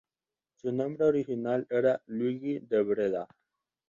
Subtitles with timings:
[0.55, 3.27] Su nombre original era Luigi de Breda.